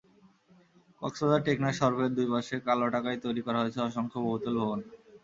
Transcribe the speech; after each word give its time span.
কক্সবাজার-টেকনাফ 1.01 1.73
সড়কের 1.79 2.11
দুই 2.17 2.27
পাশে 2.33 2.55
কালোটাকায় 2.67 3.19
তৈরি 3.23 3.41
করা 3.43 3.59
হয়েছে 3.61 3.79
অসংখ্য 3.81 4.17
বহুতল 4.25 4.53
ভবন। 4.61 4.79